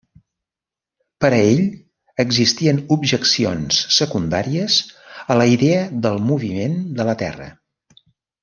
[1.23, 1.59] Per a ell
[2.23, 4.79] existien objeccions secundàries
[5.35, 7.53] a la idea del moviment de la Terra.